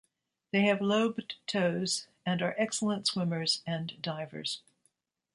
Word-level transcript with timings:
They 0.51 0.61
have 0.63 0.81
lobed 0.81 1.35
toes 1.45 2.07
and 2.25 2.41
are 2.41 2.55
excellent 2.57 3.05
swimmers 3.05 3.61
and 3.67 4.01
divers. 4.01 4.63